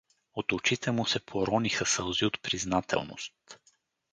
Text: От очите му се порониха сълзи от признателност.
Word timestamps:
От 0.33 0.53
очите 0.53 0.91
му 0.91 1.05
се 1.05 1.19
порониха 1.19 1.85
сълзи 1.85 2.25
от 2.25 2.41
признателност. 2.41 3.59